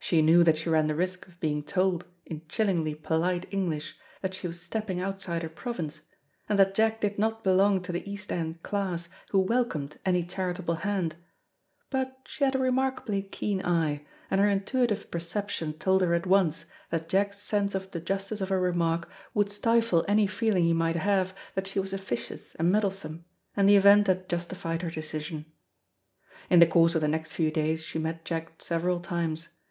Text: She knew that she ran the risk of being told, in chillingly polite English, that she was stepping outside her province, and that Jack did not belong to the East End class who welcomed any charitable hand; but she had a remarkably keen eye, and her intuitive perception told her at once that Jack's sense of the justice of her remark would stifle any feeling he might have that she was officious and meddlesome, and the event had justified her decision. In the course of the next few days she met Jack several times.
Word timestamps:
She 0.00 0.22
knew 0.22 0.42
that 0.44 0.56
she 0.56 0.70
ran 0.70 0.86
the 0.86 0.94
risk 0.94 1.26
of 1.26 1.38
being 1.38 1.62
told, 1.62 2.06
in 2.24 2.40
chillingly 2.48 2.94
polite 2.94 3.44
English, 3.50 3.94
that 4.22 4.32
she 4.32 4.46
was 4.46 4.58
stepping 4.62 5.02
outside 5.02 5.42
her 5.42 5.50
province, 5.50 6.00
and 6.48 6.58
that 6.58 6.74
Jack 6.74 7.02
did 7.02 7.18
not 7.18 7.44
belong 7.44 7.82
to 7.82 7.92
the 7.92 8.08
East 8.10 8.32
End 8.32 8.62
class 8.62 9.10
who 9.30 9.40
welcomed 9.40 9.98
any 10.06 10.24
charitable 10.24 10.76
hand; 10.76 11.16
but 11.90 12.16
she 12.24 12.42
had 12.44 12.54
a 12.54 12.58
remarkably 12.60 13.20
keen 13.20 13.60
eye, 13.66 14.06
and 14.30 14.40
her 14.40 14.46
intuitive 14.48 15.10
perception 15.10 15.74
told 15.74 16.00
her 16.00 16.14
at 16.14 16.24
once 16.26 16.64
that 16.88 17.10
Jack's 17.10 17.38
sense 17.40 17.74
of 17.74 17.90
the 17.90 18.00
justice 18.00 18.40
of 18.40 18.48
her 18.48 18.60
remark 18.60 19.10
would 19.34 19.50
stifle 19.50 20.06
any 20.08 20.26
feeling 20.26 20.64
he 20.64 20.72
might 20.72 20.96
have 20.96 21.34
that 21.54 21.66
she 21.66 21.80
was 21.80 21.92
officious 21.92 22.54
and 22.54 22.72
meddlesome, 22.72 23.26
and 23.54 23.68
the 23.68 23.76
event 23.76 24.06
had 24.06 24.26
justified 24.28 24.80
her 24.80 24.90
decision. 24.90 25.44
In 26.48 26.60
the 26.60 26.66
course 26.66 26.94
of 26.94 27.02
the 27.02 27.08
next 27.08 27.32
few 27.34 27.50
days 27.50 27.82
she 27.82 27.98
met 27.98 28.24
Jack 28.24 28.62
several 28.62 29.00
times. 29.00 29.48